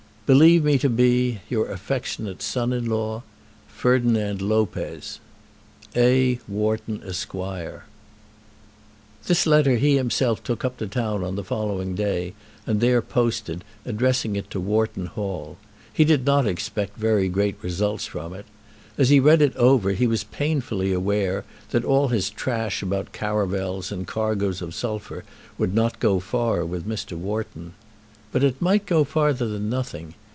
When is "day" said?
11.95-12.33